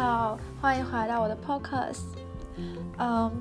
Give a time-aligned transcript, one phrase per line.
[0.00, 2.04] 好，欢迎回到我的 podcast。
[2.98, 3.32] 嗯、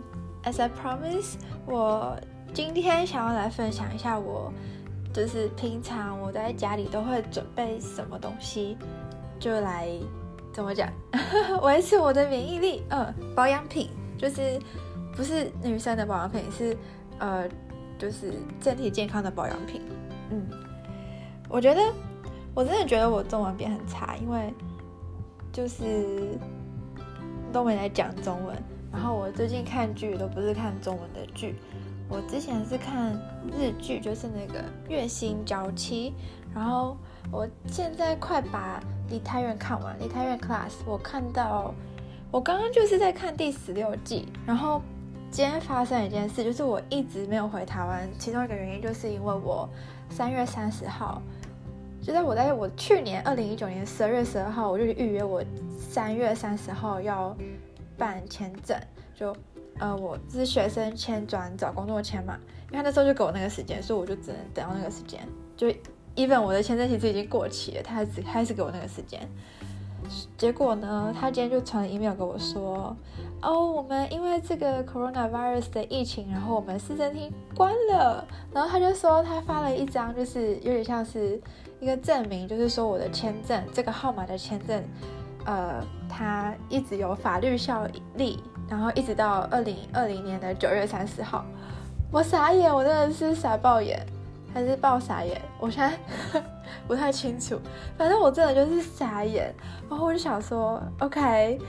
[0.44, 1.36] ，as I promise，
[1.68, 2.18] 我
[2.52, 4.52] 今天想要来分享一下我，
[5.14, 8.76] 就是平常我在家里都会准备什么东西，
[9.40, 9.88] 就来
[10.52, 10.90] 怎么讲，
[11.62, 12.84] 维持我的免疫力。
[12.90, 14.60] 嗯，保养品就是
[15.16, 16.76] 不是女生的保养品，是
[17.20, 17.48] 呃，
[18.00, 19.80] 就是身体健康的保养品。
[20.32, 20.44] 嗯，
[21.50, 21.82] 我觉得
[22.56, 24.52] 我真的觉得我中文变很差，因为。
[25.58, 26.38] 就是
[27.52, 28.56] 都没来讲中文，
[28.92, 31.56] 然后我最近看剧都不是看中文的剧，
[32.08, 33.20] 我之前是看
[33.58, 36.14] 日剧，就是那个《月薪娇妻》，
[36.56, 36.96] 然后
[37.32, 38.80] 我现在快把
[39.12, 41.74] 《梨泰院》看完，《梨泰院 Class》我看到，
[42.30, 44.80] 我刚刚就是在看第十六季，然后
[45.32, 49.68] 今天发生一件事，就是我一直没有回台湾，其中一个原因就是因为我
[50.12, 51.20] 三月三十号。
[52.08, 55.44] 就在我在我去年二零一九年十二月十二号，我就预约我
[55.78, 57.36] 三月三十号要
[57.98, 58.80] 办签证，
[59.14, 59.36] 就
[59.78, 62.40] 呃我是学生签转找工作签嘛，
[62.72, 65.20] 因为他那时候就给我那个时间，所以我就只能等到那个时间。
[65.58, 65.68] 就
[66.16, 69.30] even 我的签证其实已经过期了，他还是还是给我那个时间。
[70.38, 72.96] 结果呢，他今天就传了 email 给我说，
[73.42, 78.26] 哦，我们因为这个 coronavirus 的疫情，然后我们市政厅关了。
[78.54, 81.42] 然后他就说他发了一张，就是有点像是。
[81.80, 84.84] 一个证明，就是说我的签证这个号码的签证，
[85.46, 91.46] 呃，它一直有法律效力，然后一直到二零二零年的九月三十号。
[92.12, 94.04] 我傻眼，我真的是傻爆眼，
[94.58, 95.40] 还是爆傻眼？
[95.60, 96.42] 我现在
[96.88, 97.60] 不太清楚，
[97.96, 99.54] 反正我真的就是傻眼。
[99.88, 101.60] 然后我就想说，OK，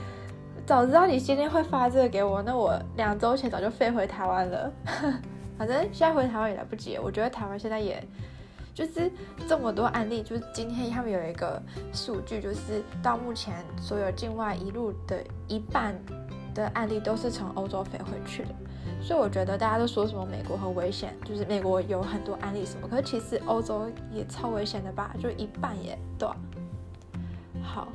[0.65, 4.71] 早知道你今天会发这个给我，那我两周前早就飞回台湾了。
[5.55, 8.03] 反正现在回台湾也来不及，我觉得台湾现在也。
[8.73, 9.11] 就是
[9.45, 15.93] 这么多案例，就是今天他们有一个数据，就是到目前所有境外一路的一半
[16.55, 18.49] 的案例都是从欧洲飞回去的，
[19.01, 26.27] 所以我觉得大家都说什么美国很危险，就是美国有很多案例什么，可是其实欧洲也超危险的吧，就一半也对。
[27.63, 27.87] 好，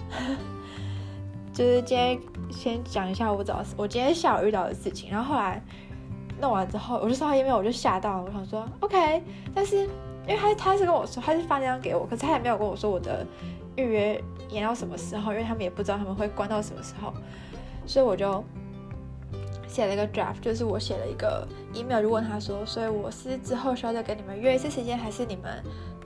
[1.52, 2.18] 就是今天
[2.50, 5.62] 先讲一下我早我今天下午遇到的事情，然后后来
[6.40, 9.22] 弄完之后，我就收到 email，我就吓到了，我想说 OK，
[9.54, 9.88] 但是。
[10.26, 13.26] 因为他他是跟我说，他是发那张给我，可是他也没有跟我说我的
[13.76, 17.12] 预约延到什么时候，因为他们也不知道他们会关到什么时候，
[17.84, 18.42] 所以我就
[19.74, 25.60] 写了一个 draft，就是我写了一个 email，就问他说，所以我是之后需要再跟你们约一次时间，还是你们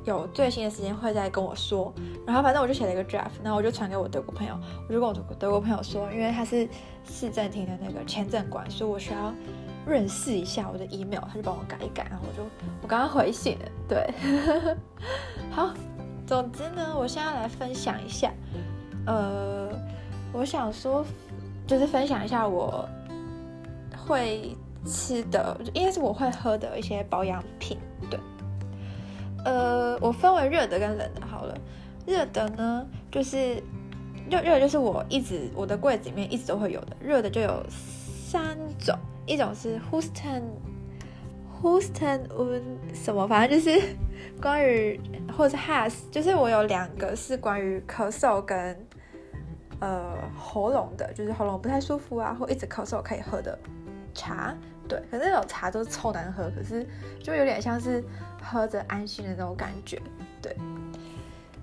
[0.05, 1.93] 有最新的时间会再跟我说？
[2.27, 4.59] 然后反正我就写了一个 draft，然后我就传给我德国朋友，
[4.89, 6.67] 我就跟我德国朋友说，因为他是
[7.05, 9.35] 市政厅的那个签证官，所以我需要。
[9.87, 12.47] 认识一下我的 email，他就帮我改一改，然后我就
[12.83, 14.13] 我刚刚回信了，对，
[15.51, 15.73] 好，
[16.27, 18.31] 总之呢，我现在来分享一下，
[19.07, 19.71] 呃，
[20.31, 21.03] 我想说
[21.67, 22.87] 就是分享一下我
[24.09, 27.77] 会吃的，应该是我会喝的一些保养品，
[28.11, 28.19] 对，
[29.45, 31.55] 呃，我分为热的跟冷的，好了，
[32.07, 33.63] 热的呢就是
[34.31, 38.99] 热热就是我一直我的柜子里面一直都会有的，热的就有三种。
[39.27, 42.21] 一种是 Houston，Houston
[42.95, 43.79] 什么，反正就是
[44.41, 44.99] 关于
[45.37, 48.75] 或者是 Has，就是我有两个是关于咳嗽跟
[49.81, 53.59] 呃喉咙的，就是喉咙不太舒服啊，或一直咳嗽可以喝的
[54.19, 54.55] 茶。
[54.87, 56.85] 对，可是那种茶都超难喝，可是
[57.23, 58.03] 就有点像是
[58.43, 60.03] 喝着安心的那种感觉。
[60.43, 60.55] 对，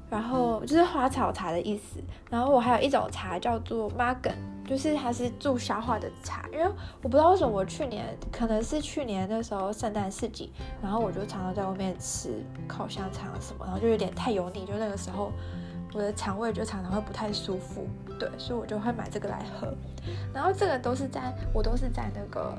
[0.10, 2.00] 然后就是花草茶的意思。
[2.30, 4.36] 然后我还有一种茶叫做 Magen。
[4.68, 6.66] 就是它是助消化的茶，因为
[7.04, 10.52] 我不知道为什么我去年可能是去年那时候圣诞市集，
[10.82, 15.32] 然后我就常常在外面吃烤香肠什么，然后就有点太油腻，就那个时候
[15.96, 17.88] 我的肠胃就常常会不太舒服，
[18.20, 19.74] 对，所以我就会买这个来喝。
[20.34, 22.54] 然后这个都是在我都是在那个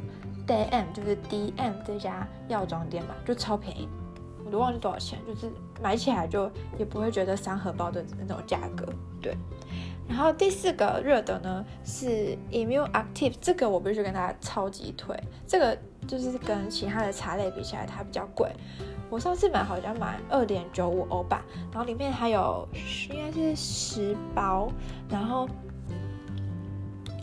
[0.47, 3.87] DM 就是 DM 这家药妆店买，就超便宜，
[4.43, 5.53] 我都忘记多少钱，就是
[5.83, 8.87] 买起来就也不会觉得三盒包的那种价格，
[9.21, 9.37] 对。
[10.09, 15.15] 然后第四个热的呢是 Immune Active，这个我必须跟大家超级推，
[15.47, 18.51] 这个就是跟其他的茶类比起来它比较贵，
[19.11, 22.67] 我上次买好像买二点九五欧吧，然后里面还有
[23.11, 24.69] 应该是十包，
[25.09, 25.49] 然后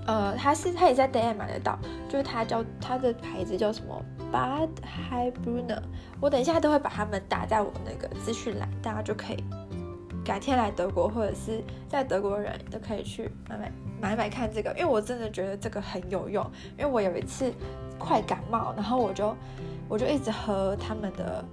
[0.07, 1.77] 呃它是它也在 DM 买得到，
[2.09, 4.01] 就是它叫它的牌子叫什么
[4.31, 4.69] Bad
[5.09, 5.81] Heilbrunner，
[6.19, 9.43] 我等一下都会把它们打在我那个资讯栏，大家就可以。
[10.25, 16.49] 改天来德国，或者是在德国人都可以去买买买买看这个，因为我真的觉得这个很有用。
[16.77, 17.51] 因为我有一次
[17.99, 19.35] 快感冒，然后我就
[19.89, 21.43] 我就一直喝他们的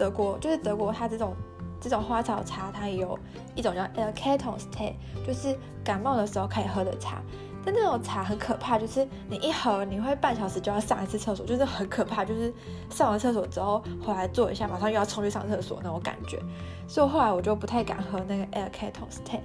[0.00, 1.36] 德国，就是德国它这种
[1.78, 3.18] 这种花草茶它有
[3.54, 4.94] 一种叫 L Ketos Tea，
[5.26, 5.54] 就是
[5.84, 7.20] 感冒的时候可以喝的茶。
[7.62, 12.50] 但那种茶很可怕，就是你一喝你会半小时就要上一次厕所，就是很可怕，就是
[12.88, 16.40] 上完厕所之后回来坐一下，马上又要冲去上厕所那种感觉。
[16.88, 19.40] 所以后来我就不太敢喝那个 L Ketos Tea，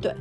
[0.00, 0.16] 对。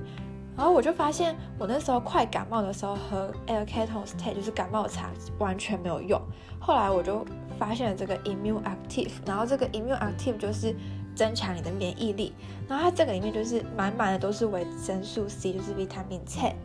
[0.55, 5.09] 然后我就发现，我那时候快感冒的时候喝 L Ketos Tea 就是感冒茶，
[5.39, 6.21] 完全没有用。
[6.59, 7.25] 后来我就
[7.57, 10.75] 发现了这个 Immune Active，然后这个 Immune Active 就是
[11.15, 12.33] 增强你的免疫力。
[12.67, 16.55] 然后它这个里面就是满满的都是维生素 C，就是 Vitamin C。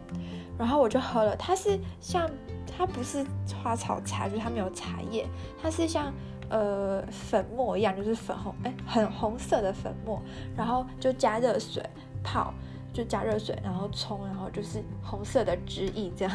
[0.58, 2.30] 然后我就喝了，它是像
[2.76, 3.24] 它不是
[3.62, 5.26] 花草茶，就是它没有茶叶，
[5.62, 6.12] 它是像
[6.50, 10.20] 呃粉末一样，就是粉红哎很红色的粉末，
[10.54, 11.82] 然后就加热水
[12.22, 12.52] 泡。
[12.92, 16.34] 就加热水，然后冲，然后就是红色的汁液，这样，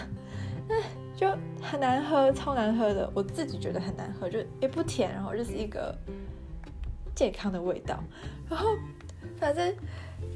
[0.69, 0.75] 哎，
[1.15, 1.27] 就
[1.61, 3.09] 很难喝，超难喝的。
[3.13, 5.93] 我自己觉得很难喝，就也不甜，然后就是一个
[7.15, 8.01] 健康的味道。
[8.49, 8.69] 然后
[9.37, 9.75] 反正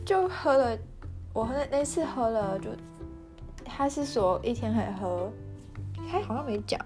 [0.05, 0.77] 就喝了，
[1.33, 2.69] 我那那次喝了，就
[3.63, 5.31] 他是说一天可以喝，
[6.11, 6.79] 他好像没讲，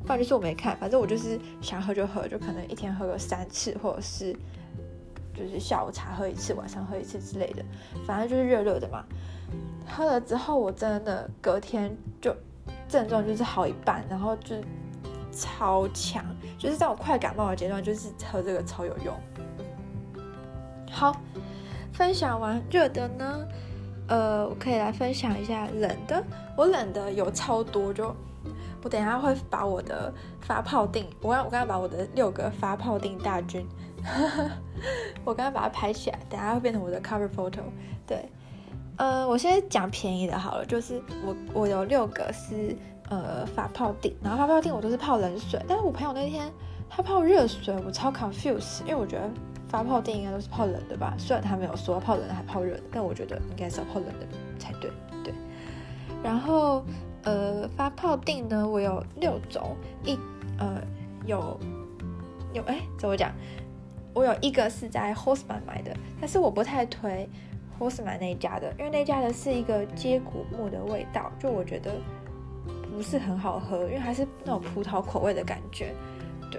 [0.00, 4.34] 不然就是我没看，反正我就是想喝就喝，就可能一天喝个三次，或者是。
[5.36, 7.62] 就是下午茶喝一次，晚上喝一次之类的，
[8.06, 9.04] 反正就是热热的嘛。
[9.86, 12.34] 喝了之后，我真的隔天就
[12.88, 14.56] 症状就是好一半，然后就
[15.30, 16.24] 超强，
[16.58, 19.14] 就是在我快感冒的阶段，就是喝这个超有用。
[20.90, 21.14] 好，
[21.92, 23.46] 分享完热的呢，
[24.08, 26.24] 呃，我可以来分享一下冷的。
[26.56, 28.14] 我冷的有超多，就
[28.82, 33.66] 我等一下会把我的发泡定，我刚我刚刚把我的六个发泡定大军。
[35.24, 37.62] 我刚刚把它拍起来，等下会变成我的 cover photo。
[38.06, 38.28] 对，
[38.96, 42.76] 呃，我先讲便宜的好了，就是我我有六个是
[43.10, 46.50] 呃发泡定，然后发泡定我都是泡冷水，但是我朋友那天
[46.88, 49.28] 他泡热水，我超 confuse，因为我觉得
[49.68, 54.26] 发泡定应该都是泡冷的吧，虽然他没有说泡冷的还泡热的，但我觉得应该是要泡冷的
[54.58, 54.90] 才对。
[55.24, 55.34] 对，
[56.22, 56.84] 然后
[57.24, 60.16] 呃发泡定呢，我有六种，一
[60.58, 60.80] 呃
[61.26, 61.58] 有
[62.52, 63.32] 有哎怎么讲？
[64.16, 67.28] 我有一个是在 Haussmann 买的，但是我不太推
[67.78, 71.92] Haussmann 那一家的，因为那家的是一个接骨木的味道，就我觉得
[72.90, 75.94] 不是很好喝，因为还是那种葡萄口味的感觉。
[76.50, 76.58] 对，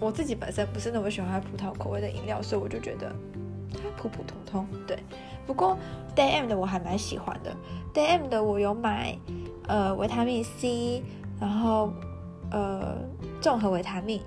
[0.00, 3.14] 我自己本身不是那么喜欢葡萄口味的饮料，所以我就觉得
[3.74, 4.66] 它普普通通。
[4.86, 4.98] 对，
[5.46, 5.76] 不过
[6.16, 7.54] Day M 的我还蛮喜欢的
[7.92, 9.14] ，Day M 的我有买
[9.68, 11.02] 呃维他命 C，
[11.38, 11.92] 然后
[12.50, 12.96] 呃
[13.42, 14.22] 综合维他命。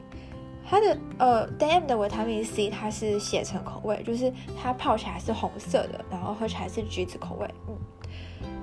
[0.69, 4.31] 它的呃，Day M 的维他命 C 它是血橙口味，就是
[4.62, 7.75] 它泡起来是红色的，然后喝起来是橘子口味，嗯。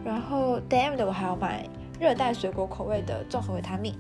[0.05, 1.69] 然后 Day M 的我还有买
[1.99, 3.93] 热带水果口味的综合维他命。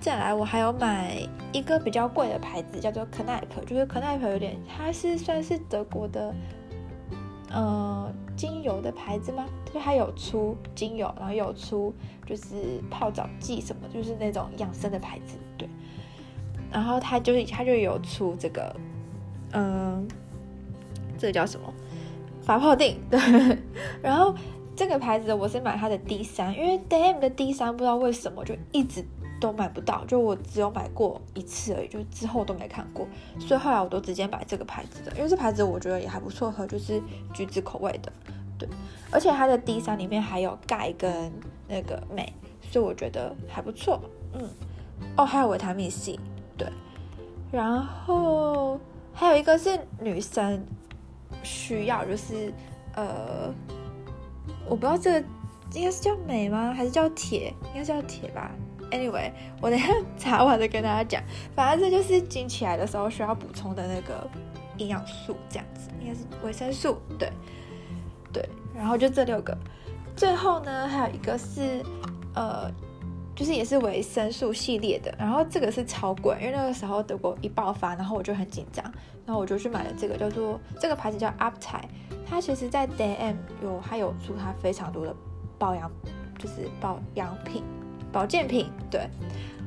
[0.00, 1.16] 再来我还有买
[1.52, 6.34] 一个比较贵的牌子，叫做 Kneipp，就是 Kneipp 有点，它是算是德国的，
[7.52, 9.46] 呃，精油的牌子吗？
[9.72, 11.94] 就它有出精油，然后有出
[12.26, 15.68] 就是泡澡剂什么，就是那种养生的牌子，对。
[16.74, 18.74] 然后他就是他就有出这个，
[19.52, 20.06] 嗯，
[21.16, 21.72] 这个叫什么？
[22.42, 22.98] 发泡定。
[23.08, 23.20] 对。
[24.02, 24.34] 然后
[24.74, 29.04] 这个牌子我是买它的 D 三，因为 DAM 的 D 三不知道为什么就一直
[29.40, 33.06] 都买不到，就我只有买过一次而已，就之后都没看过，
[33.38, 37.00] 所以后来我都直接买这个牌子的，因为这牌子我觉得也还不错喝，就是
[37.32, 38.12] 橘子口味的，
[38.58, 38.68] 对。
[39.12, 41.32] 而且它的 D 三里面还有钙跟
[41.68, 42.32] 那个镁，
[42.68, 44.00] 所以我觉得还不错。
[44.32, 44.42] 嗯，
[45.16, 46.18] 哦，还有维他命 C。
[46.56, 46.68] 对，
[47.50, 48.78] 然后
[49.12, 50.64] 还有一个是女生
[51.42, 52.52] 需要，就是
[52.94, 53.52] 呃，
[54.68, 55.26] 我不知道这个
[55.74, 56.72] 应该是叫镁吗？
[56.72, 57.52] 还是叫铁？
[57.74, 58.50] 应该叫铁吧。
[58.90, 61.22] Anyway，我等下查完再跟大家讲。
[61.54, 64.28] 反正这就是经起来的时候需要补充的那个
[64.76, 66.98] 营养素，这样子应该是维生素。
[67.18, 67.32] 对，
[68.32, 69.56] 对，然后就这六个。
[70.14, 71.84] 最后呢，还有一个是
[72.34, 72.70] 呃。
[73.34, 78.84] 就是也是维生素系列的，然后这个是超贵，因为那个时候德国一爆发，然后我就很紧张，
[79.26, 81.88] 然后我就去买了这个，叫做这个牌子叫 Uptime，
[82.24, 85.14] 它其实在 DM 有它有出它非常多的
[85.58, 85.90] 保养，
[86.38, 87.64] 就是保养品、
[88.12, 89.08] 保健品，对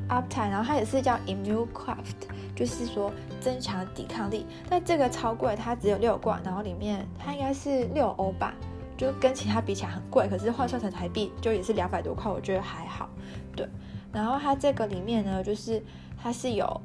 [0.07, 8.53] Uptime，然后它也是叫 Immune Craft，就是说增强抵抗力，但这个超贵，它只有六罐，然后里面它应该是六欧吧。
[8.97, 13.07] 就跟其他比起来很贵，可是换算成台币就也是两百多块，我觉得还好。
[13.55, 13.67] 对，
[14.11, 15.81] 然后它这个里面呢，就是
[16.21, 16.81] 它是有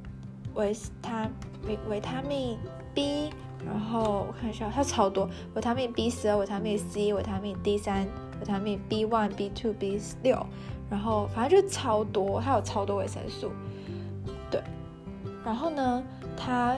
[0.55, 1.29] 维他
[1.67, 2.59] 维维他命
[2.95, 3.31] B，
[3.65, 8.07] 然后我看一下，它超多维他命 B 十二、维他命 C、维他命 D 三、
[8.39, 10.45] 维他命 B one、B two、B 六，
[10.91, 13.51] 然后反正就超多，它有超多维生素。
[14.51, 14.63] 对，
[15.45, 16.03] 然后呢，
[16.37, 16.77] 它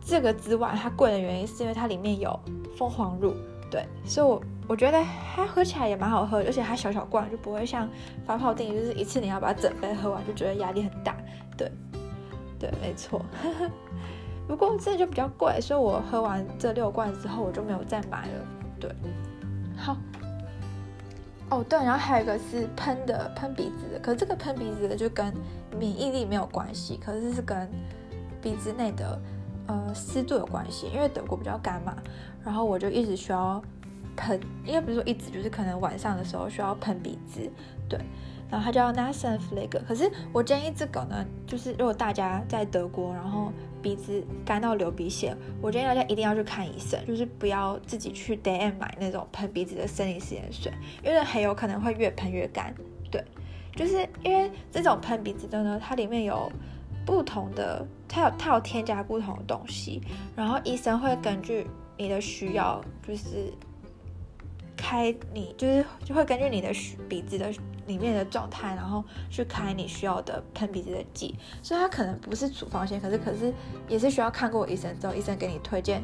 [0.00, 2.38] 这个之外，它贵的原因是因为它里面有
[2.76, 3.34] 蜂皇乳，
[3.70, 5.02] 对，所以我我觉得
[5.34, 7.88] 它喝起来也蛮好喝，而且它小小罐就不会像
[8.26, 11.16] 发泡定，就是一次你要把整杯喝完，就觉得压力很大，
[11.56, 11.72] 对，
[12.60, 13.24] 对，没错。
[14.46, 18.46] 不过这就比较贵，所以我喝完这六罐之后，我就没有再买了，
[18.78, 18.90] 对，
[19.76, 19.96] 好。
[21.50, 25.32] 哦，对，然后还有一个是喷的，喷鼻子的，可是这个喷鼻子的就跟
[25.78, 27.66] 免疫力没有关系，可是是跟
[28.42, 29.18] 鼻子内的
[29.66, 31.96] 呃湿度有关系，因为德国比较干嘛，
[32.44, 33.62] 然后我就一直需要
[34.18, 37.48] 喷，应该不是说一直，就是可能晚上的时候需要喷鼻子，
[37.88, 37.98] 对。
[38.50, 50.72] 然后它叫 Nasen f l a g 可是我建议这个呢，就是如果大家在德国，然后鼻子干到流鼻血，我建议大家一定要去看医生，就是不要自己去 DM 买那种喷鼻子的生理食盐水，
[51.04, 52.74] 因为很有可能会越喷越干。
[53.10, 53.22] 对，
[53.76, 56.50] 就是因为这种喷鼻子的呢，它里面有
[57.04, 60.00] 不同的，它有它有添加不同的东西，
[60.34, 61.66] 然后医生会根据
[61.98, 63.52] 你的需要，就是
[64.78, 66.70] 开你就是就会根据你的
[67.06, 67.52] 鼻子的。
[67.88, 73.50] 里面的状态，然后去开你需要的喷鼻子的剂，所以它可能不是处方先，可是可是
[73.88, 76.02] 也是需要看过医生之后，医生给你推荐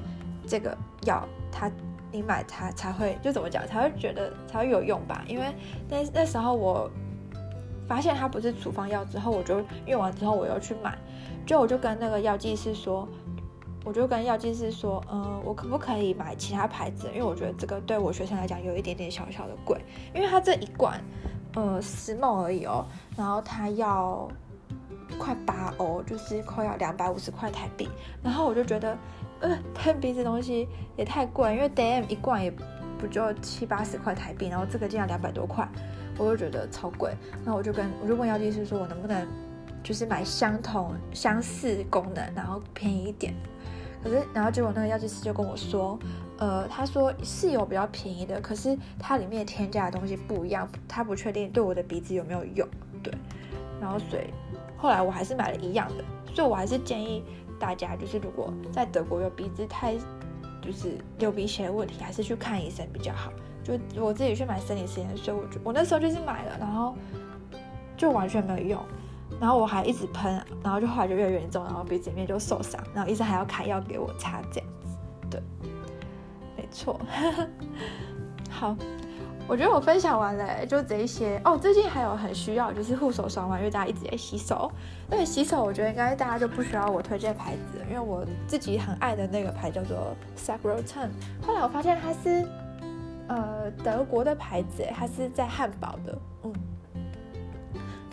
[0.48, 1.70] 这个药，他
[2.10, 5.22] 你买它才会就怎么讲才会觉得才会有用吧？
[5.28, 5.54] 因为
[5.90, 6.90] 那那时候我
[7.86, 10.96] 发现它不是处方药之后，我就用完之后我又去买，
[11.44, 13.06] 就我就跟那个药剂师说，
[13.84, 17.06] 我就跟药剂师说，呃，我可不可以买其他牌子？
[17.08, 19.78] 因为我觉得这个对我学生来讲有一点点小小的贵，
[20.14, 21.00] 因为它这一罐。
[21.56, 22.84] 呃，十 ml 而已哦，
[23.16, 24.28] 然后它要
[25.16, 27.88] 快八欧，就是快要两百五十块台币。
[28.24, 28.98] 然后我就觉得，
[29.38, 32.52] 呃，喷鼻子东西也太贵，因为 DM 一罐也
[32.98, 35.64] 不就七八十块台币，然后这个竟然两百多块，
[36.18, 37.14] 我就觉得超贵。
[37.44, 39.24] 然后我就跟我就问药剂师说，我能不能
[39.80, 43.32] 就是买相同相似功能，然后便宜一点。
[44.04, 45.98] 可是，然后结果那个药剂师就跟我说，
[46.36, 52.68] 呃，他说是有比较便宜的，可是它里面添加的东西不一样，他不确定对我的鼻子有没有用，
[53.02, 53.10] 对。
[53.80, 54.24] 然后所以
[54.76, 57.24] 后来我还是买了一样的，所以我还是建议
[57.58, 59.94] 大家，就是如果在德国有鼻子太
[60.60, 63.32] 就是流鼻血的问题，还是去看医生比较好。
[63.62, 66.94] 就我自己去买生理食盐水，我就我那时候就是买了，然后
[67.96, 68.82] 就完全没有用。
[69.40, 74.96] 然后我还一直喷，然后就后来就越来越严重，然后鼻子里面就受伤，然后医生还要开药给我擦，这样子，
[75.30, 75.42] 对，
[76.56, 77.00] 没错。
[78.48, 78.76] 好，
[79.48, 81.58] 我觉得我分享完了，就这一些哦。
[81.58, 84.70] 最近还有很需要就是护手霜嘛，因为大家一直在洗手。
[85.10, 91.08] 对，洗手我觉得应该大家就不需要我推荐牌子，因为我自己很爱的那个牌叫做 Sagrotan。
[91.44, 92.46] 后来我发现它是
[93.26, 96.52] 呃德国的牌子，它是在汉堡的，嗯。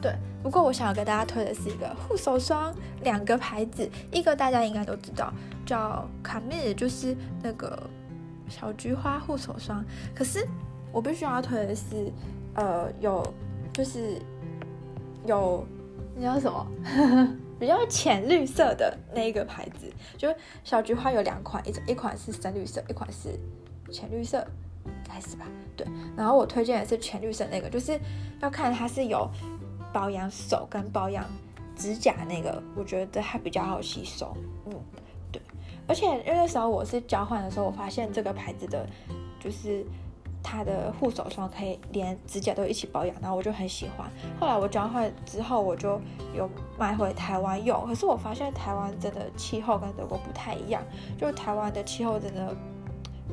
[0.01, 5.31] 对，不过我想要给大家推的是一个护手霜，两个牌子，一个大家应该都知道，
[5.63, 7.77] 叫卡蜜，就是那个
[8.49, 9.85] 小菊花护手霜。
[10.15, 10.43] 可是
[10.91, 12.11] 我必须要推的是，
[12.55, 13.23] 呃，有
[13.71, 14.19] 就是
[15.27, 15.63] 有
[16.15, 16.67] 那叫什么，
[17.59, 19.85] 比较浅绿色的那一个牌子，
[20.17, 23.39] 就小菊花有两款，一一款是深绿色，一款是
[23.91, 24.43] 浅绿色，
[25.07, 25.45] 开始吧。
[25.77, 25.85] 对，
[26.17, 27.99] 然后我推荐的是浅绿色那个，就是
[28.41, 29.29] 要看它是有。
[29.93, 31.25] 保养手跟保养
[31.75, 34.35] 指甲那个，我觉得它比较好吸收。
[34.65, 34.73] 嗯，
[35.31, 35.41] 对。
[35.87, 38.87] 而且因为那时候我是交换的时候，我发现这个牌子的，
[39.39, 39.85] 就是
[40.43, 44.09] 它的护手霜可以连指甲都一起保养，然后我就很喜欢。
[44.39, 45.99] 后来我交换之后，我就
[46.33, 47.85] 有买回台湾用。
[47.85, 50.81] 可是我发现台湾真的气候跟德国不太一样，
[51.17, 52.55] 就台湾的气候真的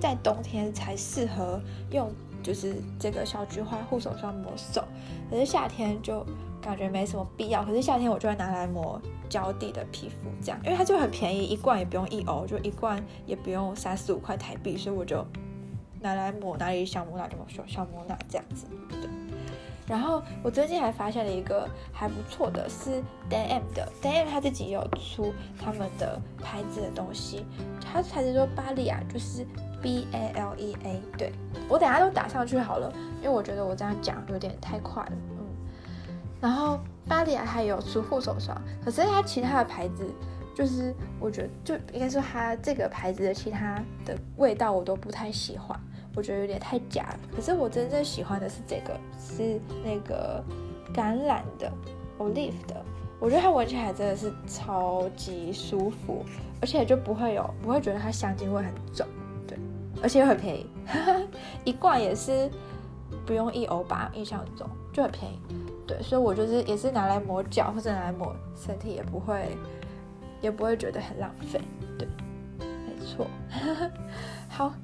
[0.00, 1.60] 在冬天才适合
[1.90, 2.10] 用，
[2.48, 4.82] 就是这个小菊花护手霜抹手，
[5.30, 6.26] 可是夏天就。
[6.60, 15.24] 感觉没什么必要，可是夏天我就会拿来抹脚底的皮肤，这样，因为它就很便宜，一罐也不用一欧，就一罐也不用三四五块台币，所以我就
[16.00, 18.66] 拿来抹哪里想抹哪就抹，想抹哪这样子。
[18.90, 19.08] 对。
[19.88, 27.46] 然后我最近还发现了一个还不错的，是 dam 的 dam 他自己也有出他们的牌子的东西，
[27.80, 29.46] 他牌子说巴利亚，就是
[29.80, 31.32] B A L E A，对，
[31.68, 35.12] 我等下都打上去好了，因为我觉得我这样讲有点太快了。
[35.12, 35.38] 嗯
[36.40, 36.78] 然后
[37.08, 40.06] 巴利亚还有出护手霜，可是它其他的牌子，
[40.54, 45.76] 就是我觉得就应该说它这个牌子的其他的味道我都不太喜欢，
[46.18, 47.20] 我觉得有点太假了。
[47.36, 50.42] 可是我真正喜欢的是这个，是那个
[50.92, 51.72] 橄榄的
[52.18, 52.84] Olive 的，
[53.20, 56.24] 我觉得它闻起来真的是超级舒服，
[56.60, 59.06] 而且就不会有不会觉得它香精味很重，
[59.46, 59.56] 对，
[60.02, 60.66] 而且又很便宜，
[61.64, 62.50] 一罐也是
[63.24, 65.38] 不用一欧吧，印象中就很便宜。
[65.86, 69.56] 对，所以我就是也是拿来抹脚或者拿来抹身体，也不会
[70.40, 71.60] 也不会觉得很浪费。
[71.96, 72.08] 对，
[72.58, 73.24] 没错。
[74.50, 74.74] 好，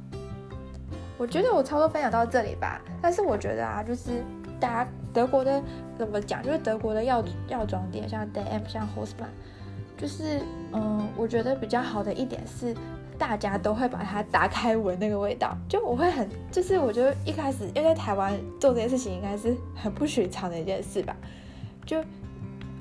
[1.16, 2.80] 我觉得我差不多分享到这里吧。
[3.00, 4.23] 但是我觉得啊，就是
[4.59, 5.62] 大家德国的
[5.97, 9.35] 怎么讲，就是德国的药药妆店，像 DAM 像 h o s m a n
[9.97, 10.40] 就是
[10.73, 12.75] 嗯，我觉得比较好的一点是。
[13.16, 21.16] 大家都会把它打开闻那个味道，就我会很，就是我觉得一开始因为在台湾做这件事情应该是很不寻常的一件事吧。
[21.87, 22.02] 就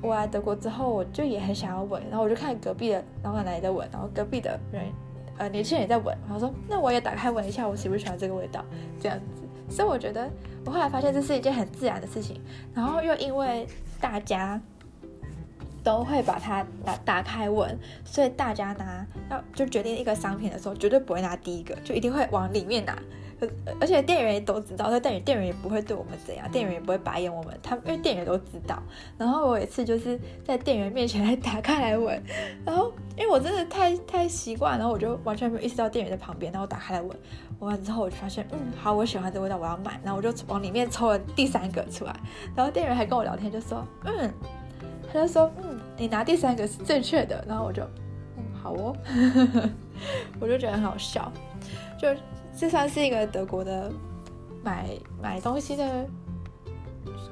[0.02, 4.86] 我来德国之后，我就也很想要闻，然后我就看隔壁的老奶奶也在闻，然后隔壁的人
[5.38, 8.64] 呃年轻人也在闻，然后说那我也打开闻一下，我喜不喜欢这个味道
[9.00, 9.42] 这样子。
[9.68, 10.30] 所以我觉得
[10.64, 12.40] 我后来发现这是一件很自然的事情，
[12.74, 13.66] 然后又因为
[14.00, 14.60] 大家。
[15.84, 22.98] 都会把它打打开闻，所以大家拿要就决定一个商品的时候，绝对不会拿第一个，就一定会往里面拿。
[23.80, 27.58] 而且店员也都知道，所以店员店员也不会对我们怎样，店员也不会白眼我们。
[27.62, 28.82] 他因为店员都知道。
[29.18, 32.22] 然后我有一次就是在店员面前来打开来闻，
[32.64, 37.10] 然后因为我真的太太习惯，然后我就完全没有意识到店员在旁边，然后我打开来闻，
[37.60, 39.98] 闻完之后我就发现，嗯，好，我喜欢这味道，我要买。
[40.02, 42.14] 然后我就往里面抽了第三个出来，
[42.54, 44.32] 然后店员还跟我聊天，就说，嗯。
[45.12, 47.84] 他就说：“嗯，你拿第三个是正确的。”然后我就
[48.36, 48.96] ：“嗯，好哦。
[50.40, 51.30] ”我就觉得很好笑，
[51.96, 52.08] 就
[52.56, 53.90] 这算是一个德国的
[54.62, 54.88] 买
[55.20, 56.06] 买东西的，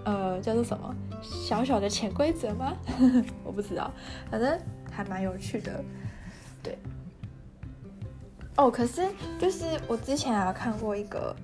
[0.05, 2.75] 呃，叫做什么小小的潜规则吗？
[3.45, 3.91] 我不知道，
[4.31, 4.59] 反正
[4.91, 5.85] 还蛮有趣的。
[6.62, 6.76] 对，
[8.57, 11.37] 哦，可是就是我之前啊看过一个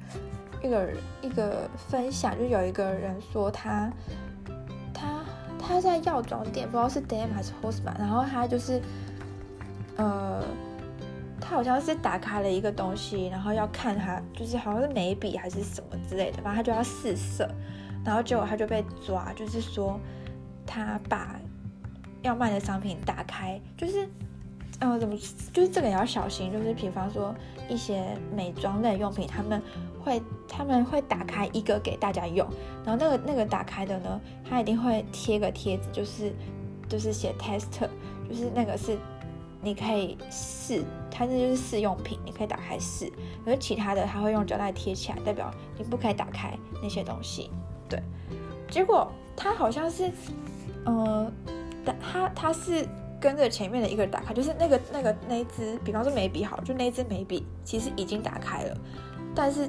[0.62, 0.88] 一个
[1.22, 3.90] 一个分享，就有一个人说他。
[4.92, 5.24] 他
[5.60, 8.82] 他在药妆店，不知道是 DAM 还是 Rossmann，然后他就是，
[9.96, 10.42] 呃，
[11.48, 17.48] 他好像是打开了一个东西，然后要看他，就是好像是眉笔还是什么之类的，反正他就要试色，
[18.04, 19.98] 然后结果他就被抓，就是说
[20.66, 21.40] 他把
[22.22, 24.08] 要卖的商品打开，就是。
[24.80, 25.16] 嗯，怎么
[25.52, 27.34] 就是这个也要小心，就是比方说
[27.68, 29.60] 一些美妆类用品，他们
[30.00, 32.46] 会他们会打开一个给大家用，
[32.84, 36.32] 然后那个那个打开的呢，他一定会贴个贴纸，就是
[36.88, 37.88] 就是写 tester，
[38.28, 38.96] 就是那个是
[39.60, 43.12] 你可以试，它这就是试用品，你可以打开试，
[43.46, 47.50] 而其他的他会用胶带贴起来，代表你不可以打开那些东西。
[47.88, 48.02] 对，
[48.70, 50.10] 结果他好像是，
[50.84, 51.32] 呃，
[52.00, 52.86] 他他是。
[53.20, 58.76] 跟着前面的一个人打开，就是那个那个那一支，比方说眉笔好，就那支眉笔其实已经打开了，
[59.34, 59.68] 但是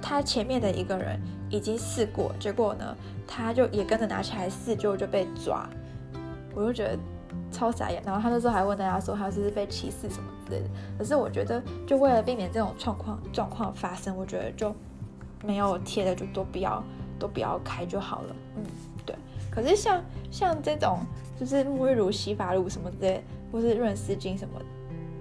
[0.00, 5.68] 他前面的一个人已经试过，结果呢，他就也跟着拿起来试，就就被抓，
[6.54, 6.96] 我就觉得
[7.50, 8.02] 超傻眼。
[8.04, 10.68] 然后他那时候还问大家说他是不是被歧视什么之类的，
[10.98, 14.74] 可是我觉得就为了避免这种状况状况发生，我觉得就
[15.44, 16.82] 没有贴的就都不要
[17.18, 18.64] 都不要开就好了，嗯，
[19.04, 19.16] 对。
[19.50, 21.00] 可是像像这种。
[21.38, 23.22] 就是沐浴乳、洗发露什么之类，
[23.52, 24.58] 或是润丝巾什么，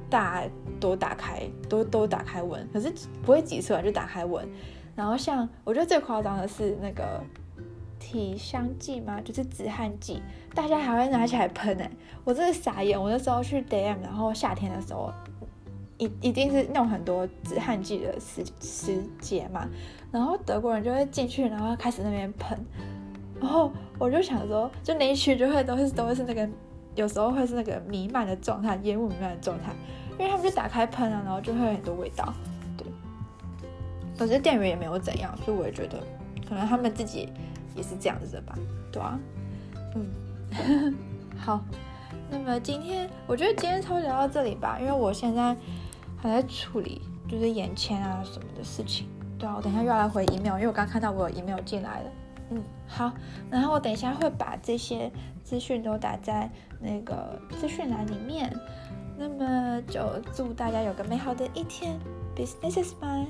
[0.10, 0.50] 大家
[0.80, 2.90] 都打开，都都打开闻，可是
[3.22, 4.48] 不会挤出来就打开闻。
[4.96, 7.22] 然后像我觉得最夸张的是那个
[8.06, 10.22] 体香剂嘛，就是止汗剂，
[10.54, 11.90] 大家还会拿起来喷哎，
[12.24, 13.02] 我真的傻眼。
[13.02, 15.12] 我那时候去 DM，然后夏天的时候，
[15.98, 19.68] 一一定是弄很多止汗剂的时时节嘛，
[20.12, 22.58] 然后德国人就会进去，然后开始那边喷。
[23.42, 26.48] 然后我就想说，就那一区就会都是都会是那个，
[26.96, 29.74] 有时候会是那个弥漫的状态，烟雾弥漫的状态，
[30.20, 32.32] 因为他们就打开喷啊，然后就会有很多味道，
[32.78, 32.86] 对。
[34.18, 36.02] 可是店员也没有怎样，所以我也觉得，
[36.48, 37.30] 可能他们自己
[37.76, 38.58] 也是这样子的吧，
[38.92, 39.20] 对啊，
[39.96, 40.96] 嗯，
[41.38, 41.64] 好，
[42.30, 45.56] 那么今天我觉得今天差不多聊到这里吧，因为我现在
[46.18, 49.08] 还在处理就是眼前啊什么的事情，
[49.38, 52.10] 对啊，我等一下又要来回 email，因为我刚看到我有 email 进来了。
[52.52, 53.12] 嗯，好，
[53.50, 55.12] 然后我等一下会把这些
[55.44, 56.48] 资讯都打在
[56.80, 58.56] 那个资讯栏里面。
[59.18, 60.02] 那么就
[60.34, 61.98] 祝大家有个美好的一天
[62.36, 63.28] ，Business is fine。